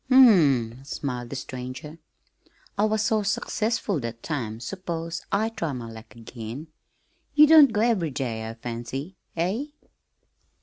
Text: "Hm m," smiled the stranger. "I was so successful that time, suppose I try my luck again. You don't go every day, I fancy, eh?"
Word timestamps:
"Hm 0.09 0.29
m," 0.71 0.83
smiled 0.83 1.29
the 1.29 1.35
stranger. 1.35 1.99
"I 2.75 2.85
was 2.85 3.03
so 3.03 3.21
successful 3.21 3.99
that 3.99 4.23
time, 4.23 4.59
suppose 4.59 5.21
I 5.31 5.49
try 5.49 5.73
my 5.73 5.91
luck 5.91 6.15
again. 6.15 6.69
You 7.35 7.45
don't 7.45 7.71
go 7.71 7.81
every 7.81 8.09
day, 8.09 8.49
I 8.49 8.55
fancy, 8.55 9.17
eh?" 9.37 9.65